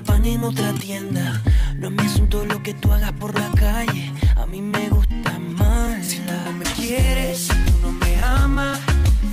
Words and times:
pan 0.00 0.24
en 0.24 0.44
otra 0.44 0.72
tienda. 0.74 1.42
No 1.76 1.90
me 1.90 2.02
asunto 2.02 2.44
lo 2.44 2.62
que 2.62 2.74
tú 2.74 2.92
hagas 2.92 3.12
por 3.12 3.38
la 3.38 3.50
calle, 3.52 4.12
a 4.36 4.46
mí 4.46 4.60
me 4.60 4.88
gusta 4.88 5.38
más. 5.38 6.06
Si 6.06 6.18
tú 6.18 6.32
no 6.44 6.52
me 6.52 6.64
quieres, 6.64 7.38
si 7.38 7.52
tú 7.52 7.72
no 7.82 7.92
me 7.92 8.16
amas, 8.22 8.78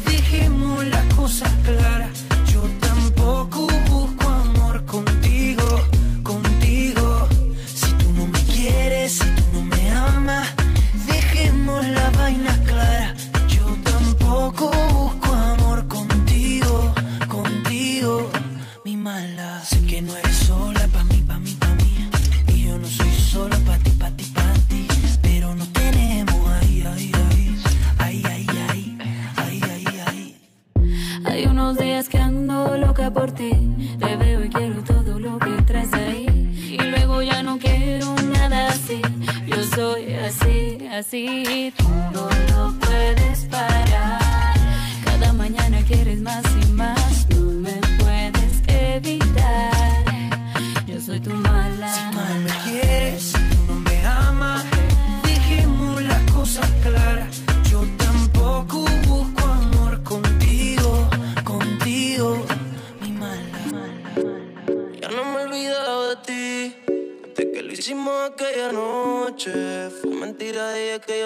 dejemos 0.06 0.86
las 0.86 1.14
cosas 1.16 1.52
claras 1.64 2.27
see. 41.18 41.77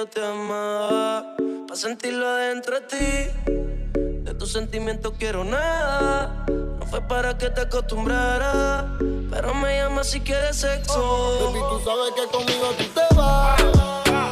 yo 0.01 0.07
te 0.07 0.25
amaba, 0.25 1.35
pa' 1.67 1.75
sentirlo 1.75 2.27
adentro 2.27 2.79
de 2.79 2.81
ti. 2.87 3.05
De 4.23 4.33
tus 4.33 4.51
sentimientos 4.51 5.13
quiero 5.19 5.43
nada, 5.43 6.43
no 6.47 6.85
fue 6.87 7.01
para 7.01 7.37
que 7.37 7.51
te 7.51 7.61
acostumbrara, 7.61 8.97
pero 9.29 9.53
me 9.53 9.77
llama 9.77 10.03
si 10.03 10.21
quieres 10.21 10.55
sexo. 10.55 10.93
Oh, 10.97 11.51
baby, 11.51 11.59
tú 11.69 11.81
sabes 11.85 12.13
que 12.15 12.25
conmigo 12.35 12.71
tú 12.79 12.83
te 12.95 13.15
vas, 13.15 13.61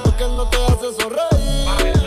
porque 0.06 0.24
no 0.24 0.50
te 0.50 0.58
hace 0.58 1.02
sonreír. 1.02 1.99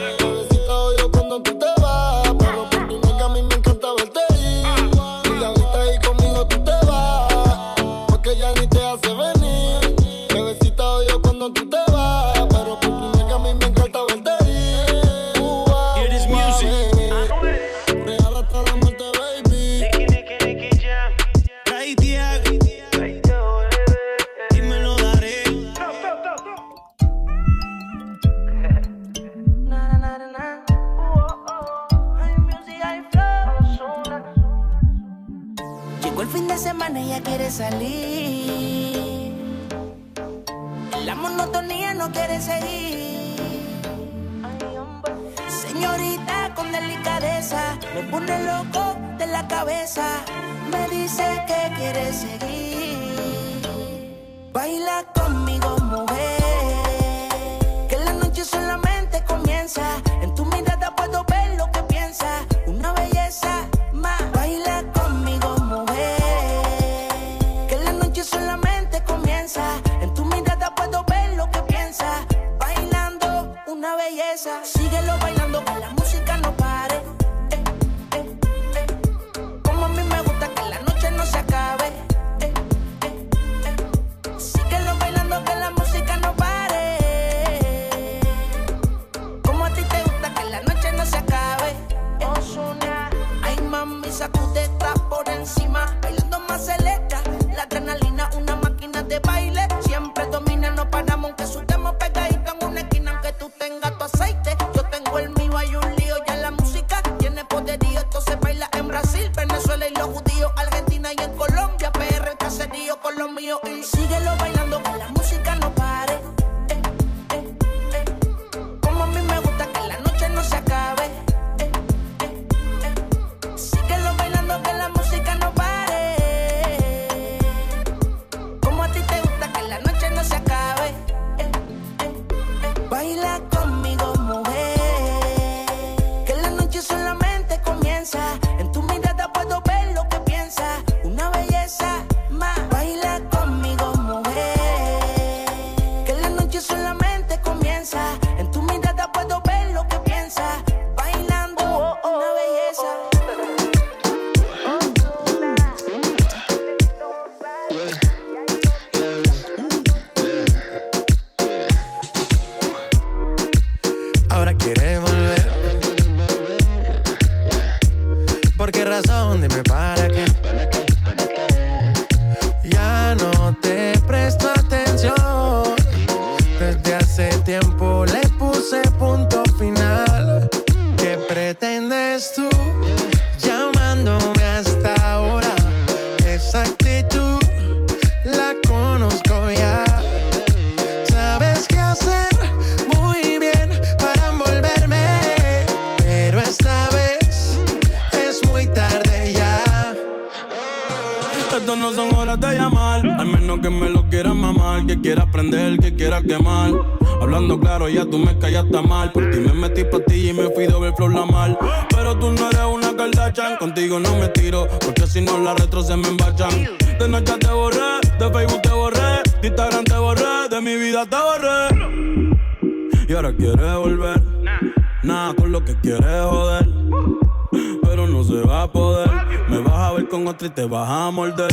Pero 227.83 228.07
no 228.07 228.25
se 228.25 228.41
va 228.43 228.63
a 228.63 228.67
poder. 228.67 229.11
Me 229.49 229.59
vas 229.59 229.75
a 229.75 229.93
ver 229.93 230.09
con 230.09 230.27
otra 230.27 230.49
y 230.49 230.51
te 230.51 230.65
vas 230.65 230.89
a 230.89 231.11
morder. 231.11 231.53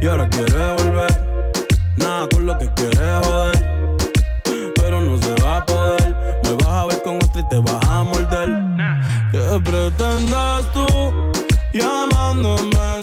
Y 0.00 0.06
ahora 0.06 0.28
quieres 0.28 0.54
volver, 0.54 1.52
nada 1.96 2.28
con 2.28 2.46
lo 2.46 2.58
que 2.58 2.70
quieres 2.74 3.00
joder, 3.24 3.96
pero 4.74 5.00
no 5.00 5.16
se 5.18 5.34
va 5.42 5.58
a 5.58 5.64
poder. 5.64 6.16
Me 6.44 6.52
vas 6.52 6.68
a 6.68 6.86
ver 6.86 7.02
con 7.02 7.16
otra 7.16 7.40
y 7.40 7.48
te 7.48 7.58
vas 7.58 7.88
a 7.88 8.02
morder. 8.04 8.48
¿Qué 9.32 9.60
pretendas 9.64 10.72
tú 10.72 10.86
llamándome 11.72 12.95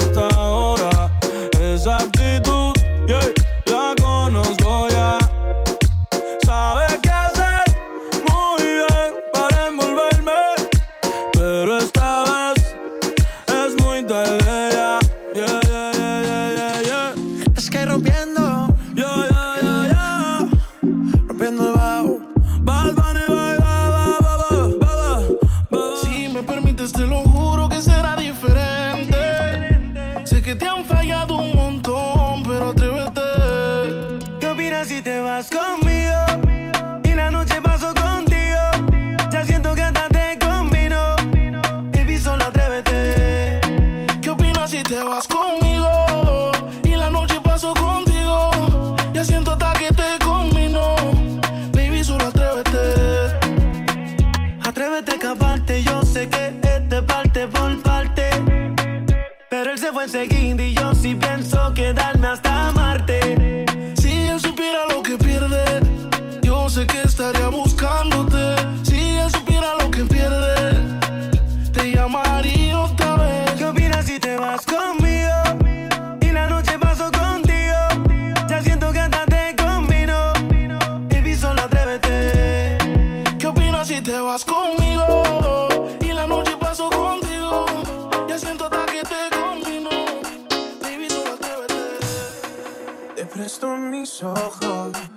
puesto 93.53 93.75
en 93.75 93.91
mis 93.91 94.23
ojos 94.23 95.12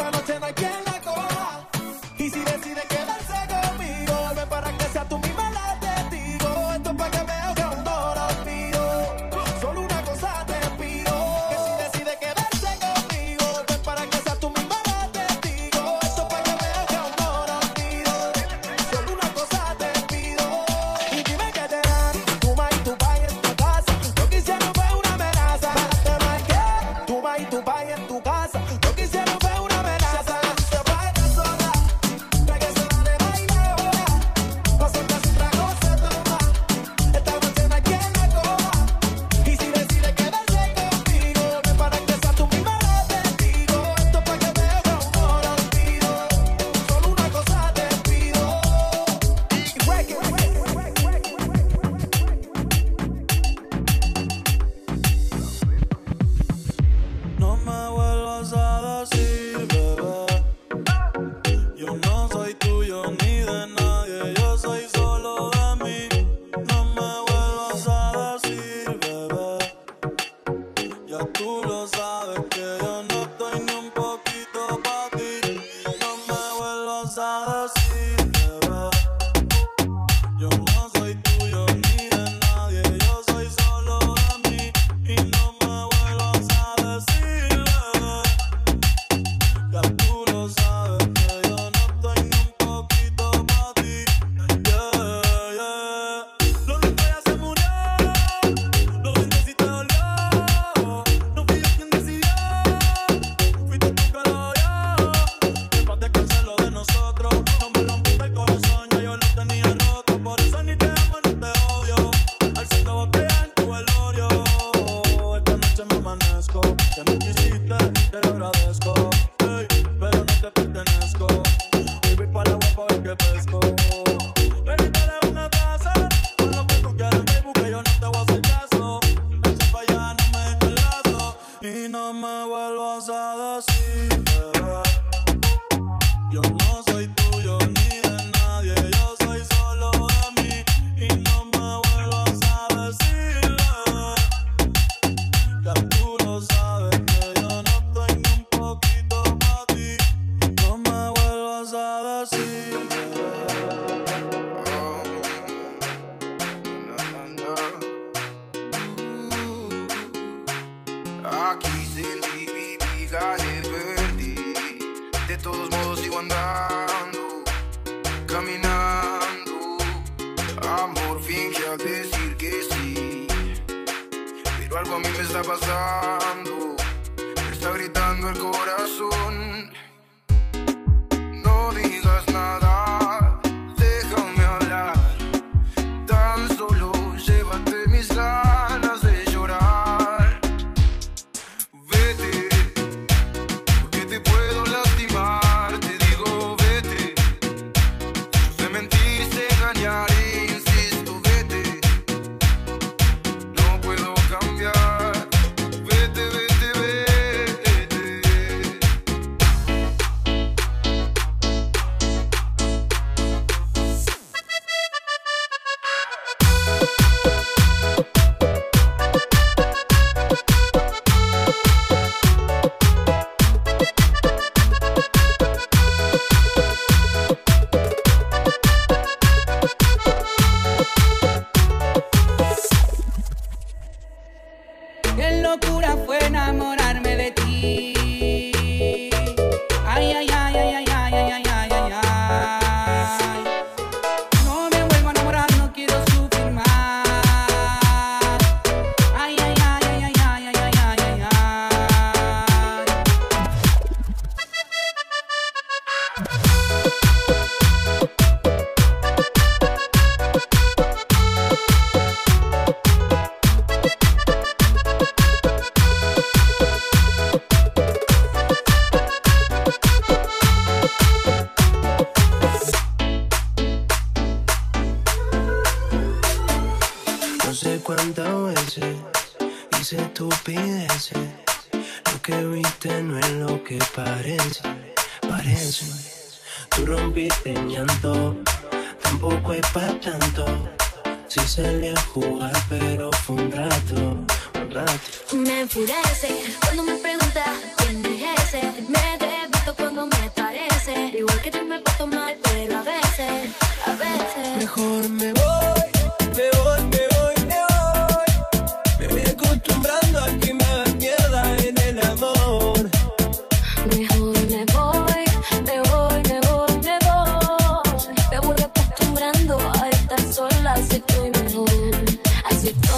andando, 0.00 0.22
caminando, 0.24 0.82
amor 0.82 0.91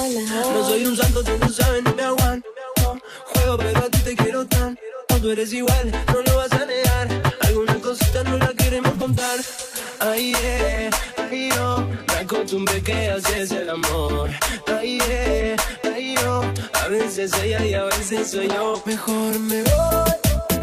No 0.04 0.68
soy 0.68 0.84
un 0.84 0.96
santo, 0.96 1.24
tú 1.24 1.32
lo 1.40 1.48
sabes, 1.48 1.82
no 1.82 1.94
me 1.94 2.02
aguanto. 2.02 2.48
Juego, 3.24 3.56
pero 3.56 3.78
a 3.78 3.88
ti 3.88 3.98
te 4.00 4.14
quiero 4.14 4.46
tan. 4.46 4.78
Tú 5.24 5.30
eres 5.30 5.54
igual, 5.54 5.90
no 6.12 6.20
lo 6.20 6.36
vas 6.36 6.52
a 6.52 6.66
negar. 6.66 7.08
Algunas 7.40 7.78
cosita 7.78 8.22
no 8.24 8.36
la 8.36 8.52
queremos 8.52 8.92
contar. 8.98 9.38
Ay, 10.00 10.34
yeah, 10.34 10.90
ay, 11.16 11.48
yo. 11.48 11.76
Oh. 11.76 11.80
Me 11.80 12.14
acostumbré 12.20 12.82
que 12.82 13.08
haces 13.08 13.50
el 13.52 13.70
amor. 13.70 14.28
Ay, 14.66 14.98
yeah, 14.98 15.56
ay, 15.94 16.14
yo. 16.22 16.42
A 16.74 16.88
veces 16.88 17.32
ella 17.42 17.64
y 17.64 17.72
a 17.72 17.84
veces 17.84 18.30
soy 18.32 18.48
yo. 18.48 18.82
Mejor 18.84 19.40
me 19.40 19.62
voy, 19.62 20.12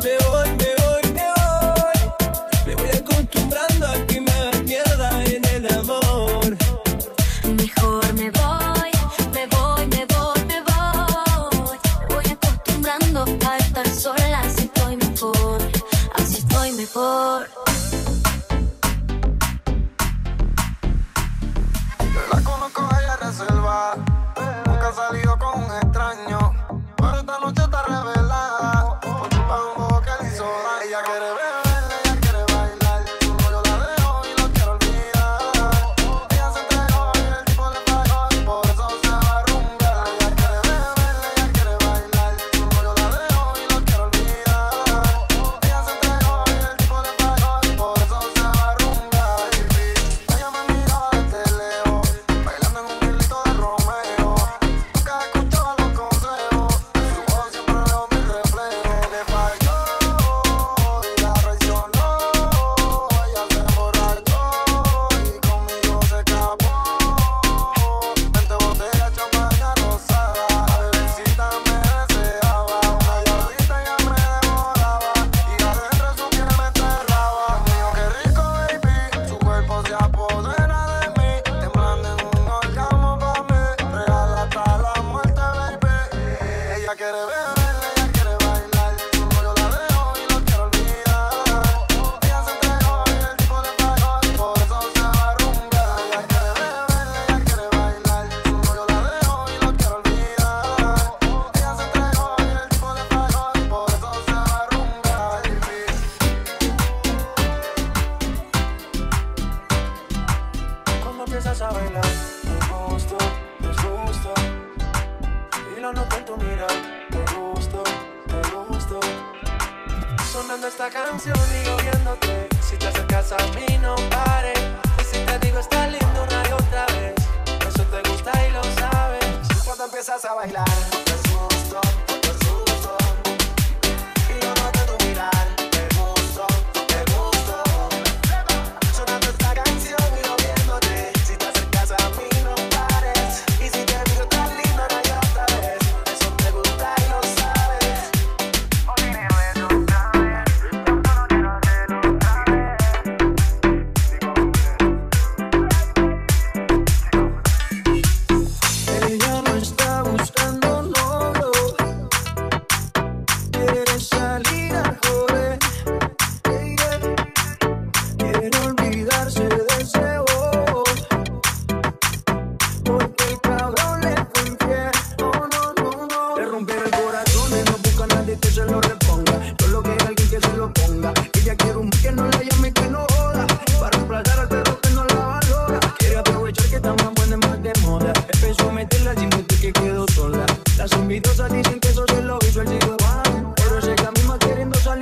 me 0.04 0.17
voy. 0.27 0.61
quiere 86.95 87.25
ver. 87.25 87.50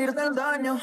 Baila, 0.07 0.79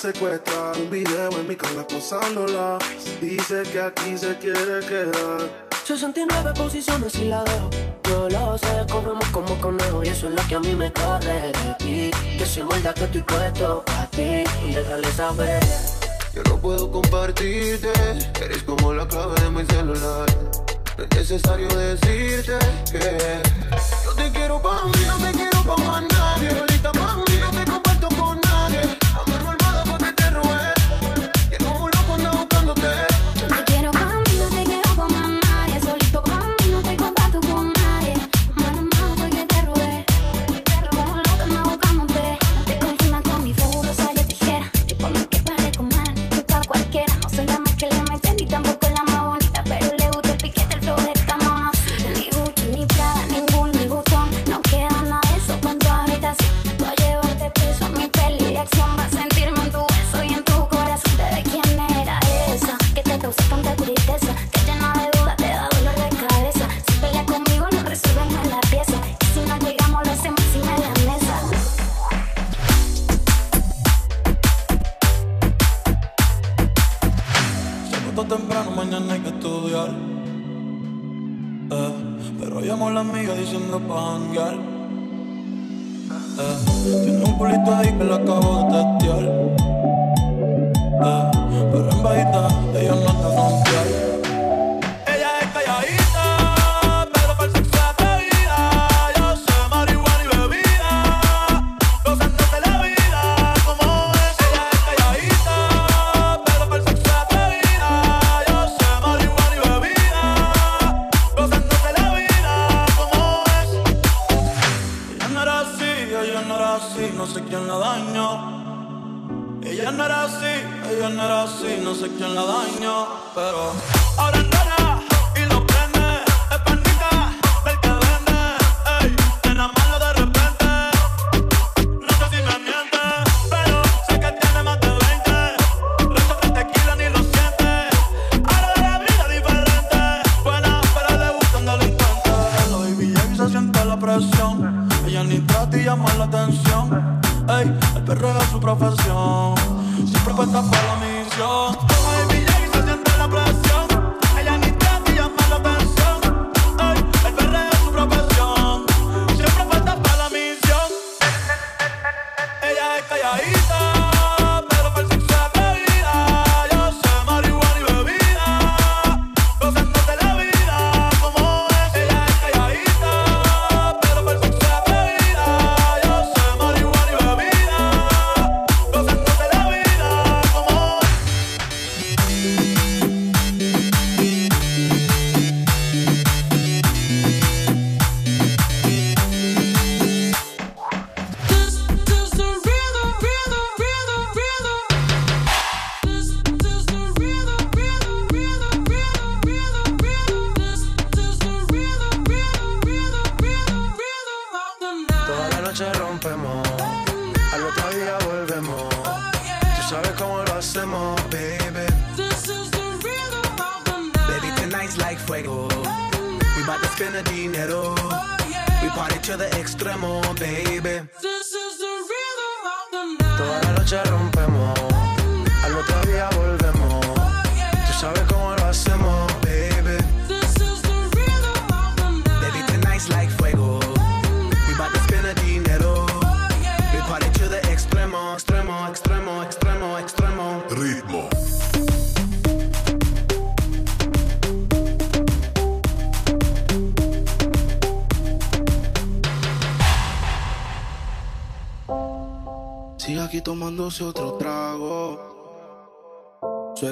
secuestrar. 0.00 0.76
Un 0.78 0.90
video 0.90 1.30
en 1.38 1.46
mi 1.46 1.54
cama 1.54 1.86
posándola. 1.86 2.78
Dice 3.20 3.62
que 3.70 3.80
aquí 3.80 4.16
se 4.16 4.34
quiere 4.38 4.80
quedar. 4.86 5.68
69 5.84 6.52
posiciones 6.56 7.14
y 7.16 7.26
la 7.26 7.44
dejo. 7.44 7.68
Yo 8.04 8.28
lo 8.30 8.56
sé, 8.56 8.86
corremos 8.90 9.28
como 9.28 9.60
conejo 9.60 10.02
y 10.02 10.08
eso 10.08 10.28
es 10.28 10.34
lo 10.34 10.48
que 10.48 10.54
a 10.54 10.60
mí 10.60 10.74
me 10.74 10.90
corre 10.92 11.52
de 11.52 11.74
ti. 11.78 12.10
Que 12.38 12.46
soy 12.46 12.62
muerta 12.62 12.94
que 12.94 13.04
estoy 13.04 13.22
puesto 13.22 13.82
para 13.84 14.06
ti. 14.06 14.44
Déjale 14.72 15.12
saber. 15.12 15.62
Yo 16.34 16.42
no 16.44 16.56
puedo 16.56 16.90
compartirte, 16.90 17.92
eres 18.40 18.62
como 18.62 18.94
la 18.94 19.06
clave 19.06 19.38
de 19.42 19.50
mi 19.50 19.66
celular. 19.66 20.26
No 20.96 21.04
es 21.04 21.16
necesario 21.16 21.68
decirte 21.68 22.58
que 22.90 23.42
yo 24.04 24.12
te 24.14 24.30
quiero 24.30 24.62
pa' 24.62 24.84
mí, 24.84 25.04
no 25.06 25.18
te 25.18 25.32
quiero 25.32 25.62
pa' 25.64 25.76
más 25.76 26.02
nadie. 26.02 26.69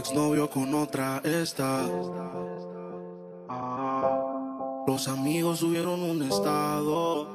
exnovio 0.09 0.49
con 0.49 0.75
otra 0.75 1.21
está. 1.23 1.83
Ah, 3.47 4.85
los 4.87 5.07
amigos 5.07 5.59
subieron 5.59 6.03
un 6.03 6.23
estado. 6.23 7.29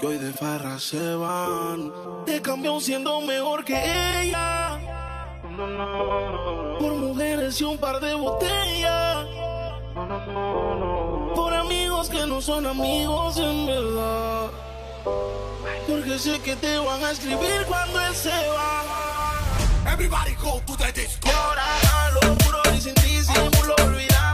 Que 0.00 0.06
hoy 0.06 0.16
de 0.16 0.32
farra 0.32 0.78
se 0.78 1.14
van. 1.14 1.92
Te 2.24 2.40
cambió 2.40 2.80
siendo 2.80 3.20
mejor 3.20 3.66
que 3.66 3.74
ella. 4.22 4.80
Por 6.80 6.94
mujeres 6.94 7.60
y 7.60 7.64
un 7.64 7.76
par 7.76 8.00
de 8.00 8.14
botellas. 8.14 9.26
Por 11.34 11.52
amigos 11.52 12.08
que 12.08 12.26
no 12.26 12.40
son 12.40 12.66
amigos 12.66 13.36
en 13.36 13.66
verdad. 13.66 14.50
Porque 15.86 16.18
sé 16.18 16.40
que 16.40 16.56
te 16.56 16.78
van 16.78 17.04
a 17.04 17.10
escribir 17.10 17.66
cuando 17.68 18.00
él 18.00 18.14
se 18.14 18.30
va. 18.30 19.01
Everybody 20.02 20.34
go 20.42 20.60
to 20.66 20.76
the 20.76 20.90
disco. 20.90 21.28
Y 21.28 21.30
ahora 21.30 21.62
lo 22.12 22.80
sin 22.80 22.92
ti, 22.94 23.22
sin 23.22 23.34
lo 23.64 23.74
olvidar. 23.84 24.31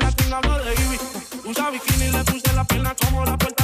latín 0.00 0.32
hablo 0.32 0.58
de 0.64 0.72
Ivy. 0.74 0.98
Usa 1.44 1.70
bikini, 1.70 2.10
le 2.10 2.24
puse 2.24 2.52
la 2.54 2.64
pierna 2.64 2.94
como 2.94 3.24
la 3.24 3.36
puerta. 3.36 3.59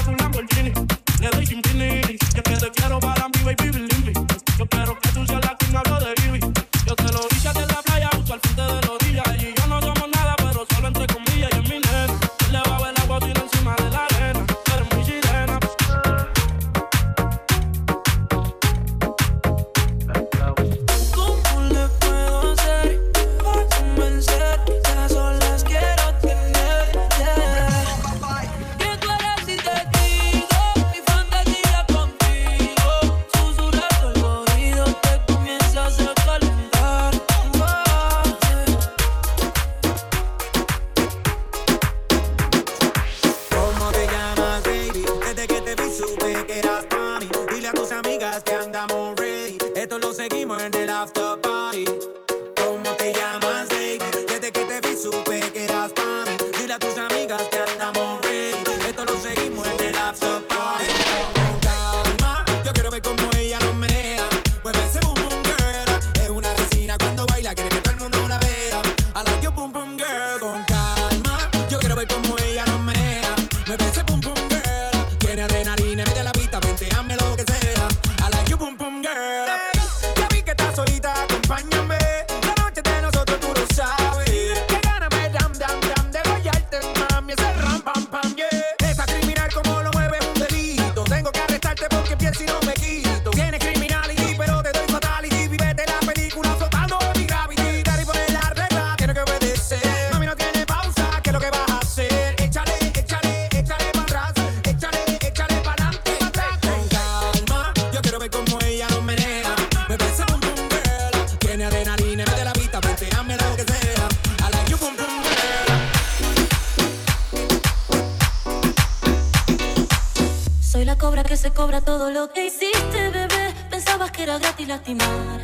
sobra 121.66 121.80
todo 121.80 122.10
lo 122.10 122.30
que 122.32 122.46
hiciste, 122.46 123.10
bebé. 123.10 123.52
Pensabas 123.68 124.12
que 124.12 124.22
era 124.22 124.38
gratis 124.38 124.68
lastimar. 124.68 125.40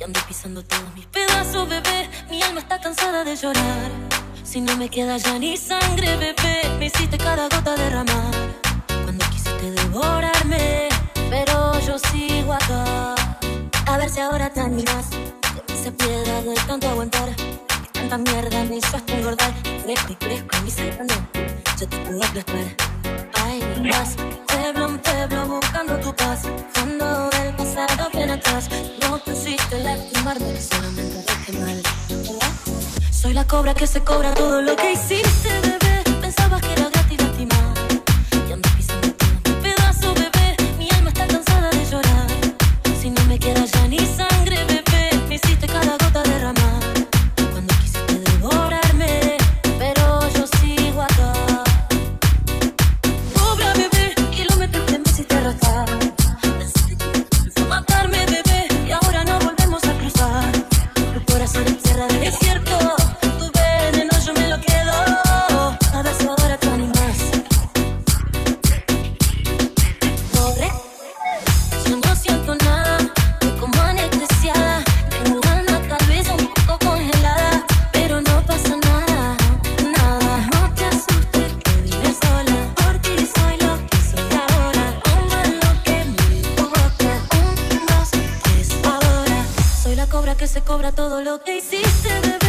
Y 0.00 0.02
ando 0.02 0.18
pisando 0.26 0.64
todos 0.64 0.94
mis 0.94 1.04
pedazos, 1.06 1.68
bebé. 1.68 2.08
Mi 2.30 2.42
alma 2.42 2.60
está 2.60 2.80
cansada 2.80 3.22
de 3.22 3.36
llorar. 3.36 3.90
Si 4.44 4.62
no 4.62 4.74
me 4.78 4.88
queda 4.88 5.18
ya 5.18 5.38
ni 5.38 5.58
sangre, 5.58 6.16
bebé, 6.16 6.56
me 6.78 6.86
hiciste 6.86 7.18
cada 7.18 7.50
gota 7.50 7.76
derramar. 7.76 8.34
Cuando 9.04 9.22
quisiste 9.26 9.70
devorarme, 9.72 10.88
pero 11.28 11.78
yo 11.80 11.98
sigo 11.98 12.54
acá. 12.54 13.14
A 13.88 13.98
ver 13.98 14.08
si 14.08 14.20
ahora 14.20 14.48
te 14.50 14.60
animas. 14.60 15.10
Que 15.10 15.60
me 15.66 15.78
hice 15.78 15.92
piedra 15.92 16.40
de 16.40 16.54
tanto 16.66 16.88
aguantar. 16.88 17.28
Que 17.36 17.88
tanta 17.92 18.16
mierda 18.16 18.64
me 18.64 18.76
hizo 18.76 18.96
hasta 18.96 19.12
engordar. 19.12 19.52
Fresco 19.82 20.12
y 20.12 20.24
fresco, 20.24 20.56
mi. 20.64 20.70
Yo 21.78 21.86
te 21.86 21.96
puedo 21.98 22.24
aplastar. 22.24 22.68
Ay, 23.44 23.62
mi 23.82 23.90
pueblo 25.26 25.46
buscando 25.46 25.98
tu 25.98 26.14
paz. 26.14 26.42
Cuando 26.74 27.28
del 27.30 27.54
pasado 27.54 28.08
viene 28.12 28.32
atrás, 28.34 28.68
no 29.00 29.18
te 29.18 29.32
hiciste 29.32 29.78
lastimarme, 29.82 30.60
solamente 30.60 31.16
dejaste 31.18 31.52
mal. 31.52 31.82
Soy 33.10 33.32
la 33.32 33.44
cobra 33.44 33.74
que 33.74 33.86
se 33.86 34.00
cobra 34.04 34.32
todo 34.34 34.62
lo 34.62 34.76
que 34.76 34.92
hiciste, 34.92 35.50
bebé. 35.62 36.20
Pensabas 36.20 36.60
que 36.60 36.72
era 36.72 36.88
se 90.48 90.62
cobra 90.62 90.92
todo 90.92 91.20
lo 91.20 91.40
que 91.40 91.58
hiciste, 91.58 92.08
bebé. 92.22 92.47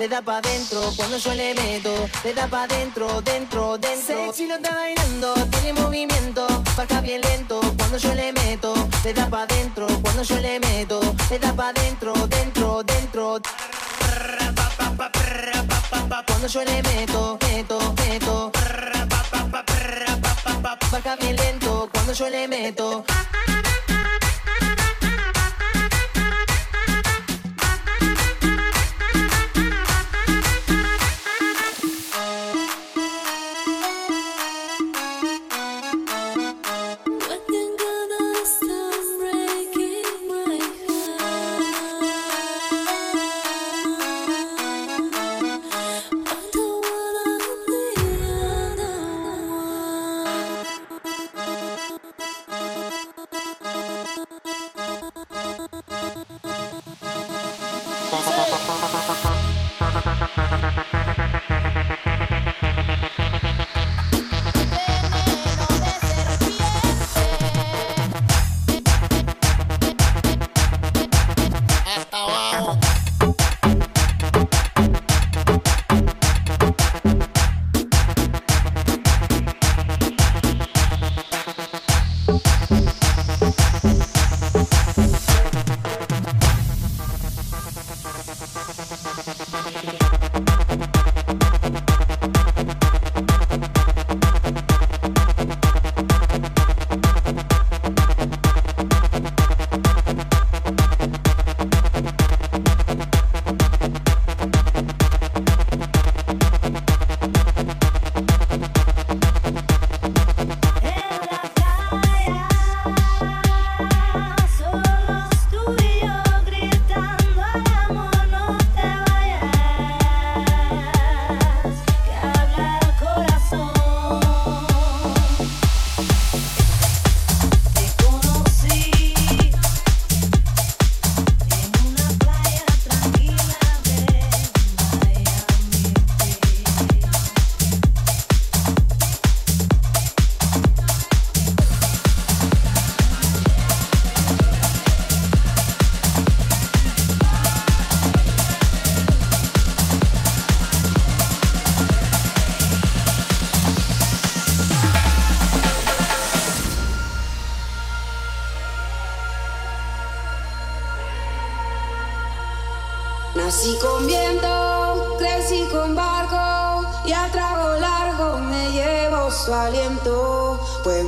Te 0.00 0.08
da 0.08 0.22
pa' 0.22 0.40
dentro, 0.40 0.80
cuando 0.96 1.18
yo 1.18 1.34
le 1.34 1.52
meto. 1.52 1.92
Te 2.22 2.32
da 2.32 2.46
pa' 2.46 2.66
dentro, 2.66 3.20
dentro, 3.20 3.76
dentro. 3.76 4.16
Sexy 4.16 4.46
lo 4.46 4.54
está 4.54 4.74
bailando, 4.74 5.34
tiene 5.50 5.74
movimiento. 5.74 6.46
Baja 6.74 7.02
bien 7.02 7.20
lento, 7.20 7.60
cuando 7.76 7.98
yo 7.98 8.14
le 8.14 8.32
meto. 8.32 8.72
Te 9.02 9.12
da 9.12 9.28
pa' 9.28 9.44
dentro, 9.44 9.86
cuando 10.00 10.22
yo 10.22 10.38
le 10.38 10.58
meto. 10.58 10.69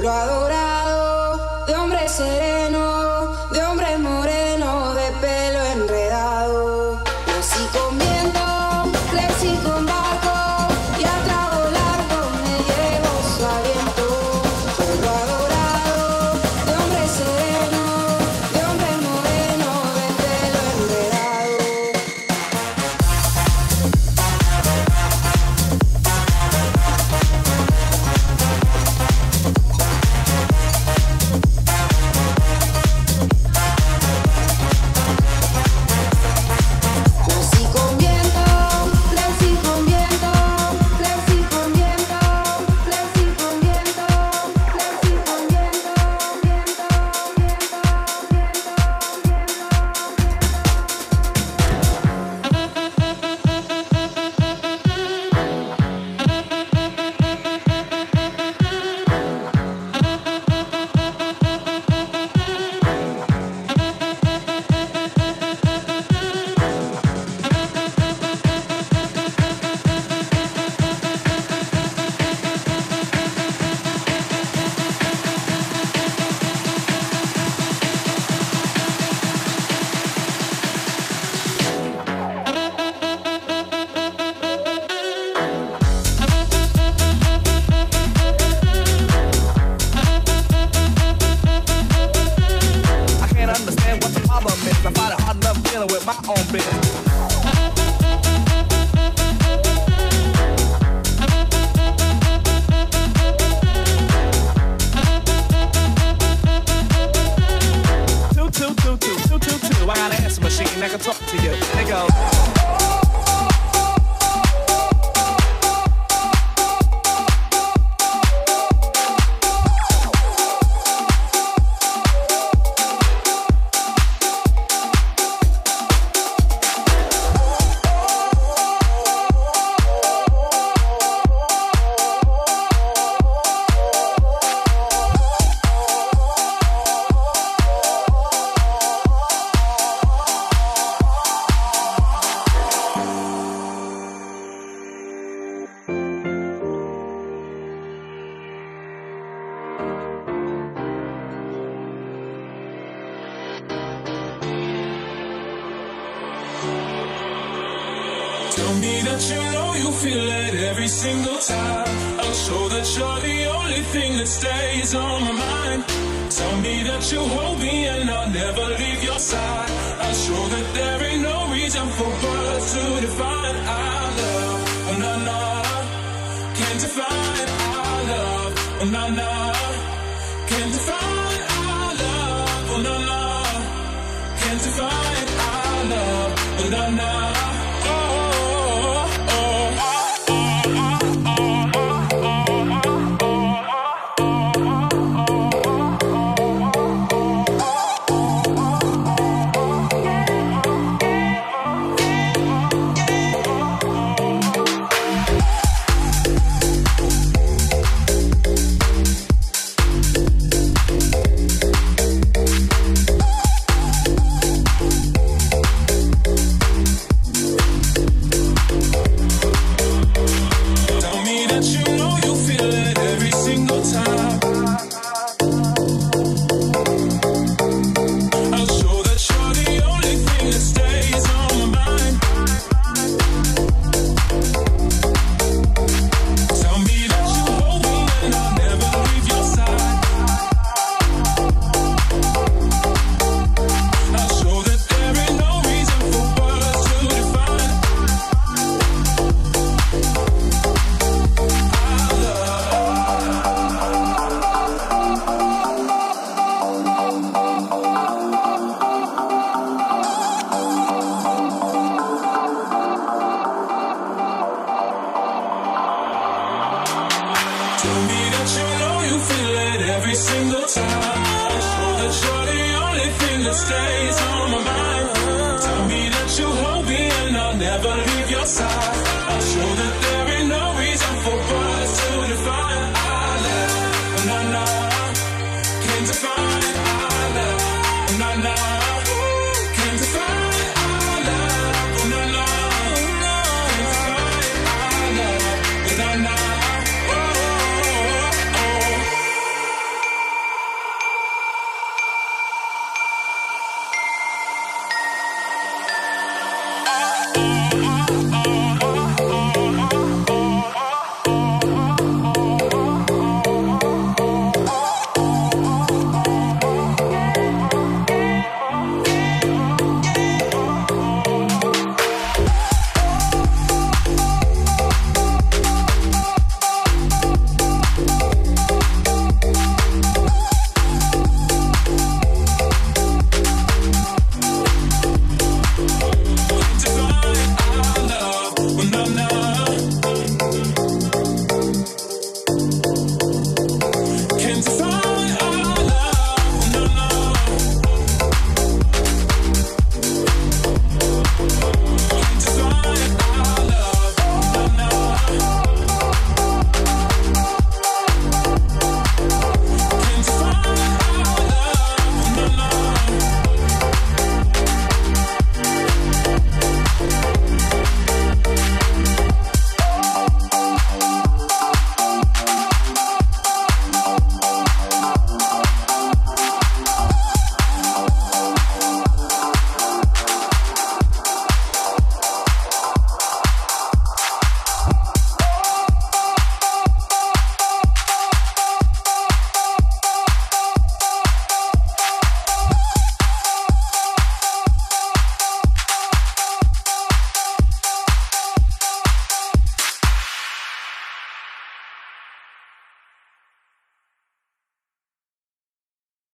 Pueblo 0.03 0.52